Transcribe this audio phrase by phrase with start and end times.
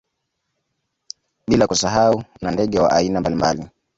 [1.47, 3.67] Bila kusahau na ndege wa aina mbalimbali